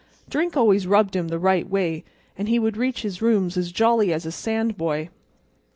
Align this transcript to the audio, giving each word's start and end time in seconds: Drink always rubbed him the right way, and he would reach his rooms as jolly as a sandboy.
Drink 0.27 0.57
always 0.57 0.87
rubbed 0.87 1.15
him 1.15 1.27
the 1.27 1.37
right 1.37 1.69
way, 1.69 2.03
and 2.35 2.49
he 2.49 2.57
would 2.57 2.75
reach 2.75 3.03
his 3.03 3.21
rooms 3.21 3.55
as 3.55 3.71
jolly 3.71 4.11
as 4.11 4.25
a 4.25 4.31
sandboy. 4.31 5.09